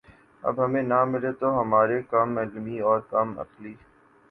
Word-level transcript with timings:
اب 0.43 0.55
ہمیں 0.63 0.81
نہ 0.83 0.99
ملے 1.11 1.31
تو 1.39 1.47
ہماری 1.61 2.01
کم 2.11 2.37
علمی 2.37 2.79
اور 2.81 2.99
کم 3.09 3.37
عقلی 3.39 3.73